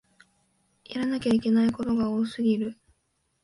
[0.85, 2.75] やらなきゃいけないことが多すぎる